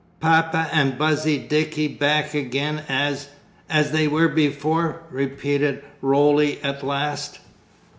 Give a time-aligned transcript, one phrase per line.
[0.19, 3.27] 'Papa and Buzzy Dicky back again as
[3.69, 7.37] as they were before,' repeated Roly at last.